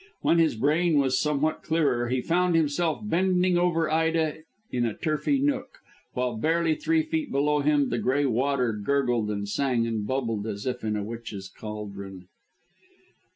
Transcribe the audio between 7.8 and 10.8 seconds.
the grey water gurgled and sang and bubbled as